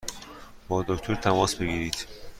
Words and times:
با 0.67 0.85
دکتر 0.87 1.15
تماس 1.15 1.55
بگیرید! 1.55 2.07